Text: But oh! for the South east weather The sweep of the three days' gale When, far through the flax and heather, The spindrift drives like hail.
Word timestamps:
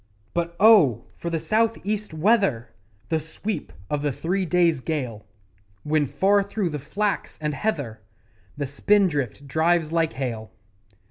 But 0.33 0.55
oh! 0.59 1.05
for 1.15 1.29
the 1.29 1.37
South 1.37 1.77
east 1.85 2.11
weather 2.11 2.69
The 3.09 3.19
sweep 3.19 3.71
of 3.87 4.01
the 4.01 4.11
three 4.11 4.47
days' 4.47 4.79
gale 4.81 5.27
When, 5.83 6.07
far 6.07 6.41
through 6.41 6.71
the 6.71 6.79
flax 6.79 7.37
and 7.39 7.53
heather, 7.53 8.01
The 8.57 8.65
spindrift 8.65 9.47
drives 9.47 9.91
like 9.91 10.13
hail. 10.13 10.49